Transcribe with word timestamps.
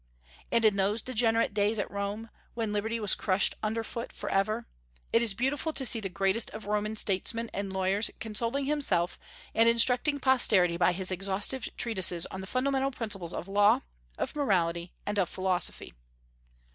And 0.51 0.65
in 0.65 0.77
those 0.77 1.03
degenerate 1.03 1.53
days 1.53 1.77
at 1.77 1.91
Rome, 1.91 2.31
when 2.55 2.73
liberty 2.73 2.99
was 2.99 3.13
crushed 3.13 3.53
under 3.61 3.83
foot 3.83 4.11
forever, 4.11 4.65
it 5.13 5.21
is 5.21 5.35
beautiful 5.35 5.73
to 5.73 5.85
see 5.85 5.99
the 5.99 6.09
greatest 6.09 6.49
of 6.55 6.65
Roman 6.65 6.95
statesmen 6.95 7.51
and 7.53 7.71
lawyers 7.71 8.09
consoling 8.19 8.65
himself 8.65 9.19
and 9.53 9.69
instructing 9.69 10.19
posterity 10.19 10.75
by 10.75 10.91
his 10.93 11.11
exhaustive 11.11 11.69
treatises 11.77 12.25
on 12.31 12.41
the 12.41 12.47
fundamental 12.47 12.89
principles 12.89 13.31
of 13.31 13.47
law, 13.47 13.81
of 14.17 14.35
morality, 14.35 14.91
and 15.05 15.19
of 15.19 15.29
philosophy. 15.29 15.93